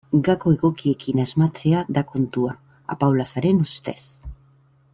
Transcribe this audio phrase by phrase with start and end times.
[0.27, 2.55] Gako egokiekin asmatzea da kontua,
[2.97, 3.99] Apaolazaren ustez.